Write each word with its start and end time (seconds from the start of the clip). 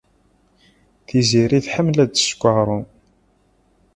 Tiziri 1.07 1.59
tḥemmel 1.65 1.97
ad 2.03 2.09
d-tesseww 2.11 2.43
aɣrum. 2.49 2.85